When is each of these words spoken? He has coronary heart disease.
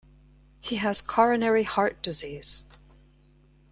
He 0.61 0.77
has 0.77 0.99
coronary 0.99 1.61
heart 1.61 2.01
disease. 2.01 2.65